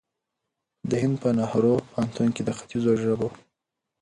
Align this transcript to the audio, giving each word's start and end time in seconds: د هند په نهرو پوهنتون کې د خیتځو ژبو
د 0.89 0.91
هند 1.01 1.15
په 1.21 1.29
نهرو 1.37 1.73
پوهنتون 1.89 2.27
کې 2.35 2.41
د 2.45 2.49
خیتځو 2.57 2.93
ژبو 3.03 3.27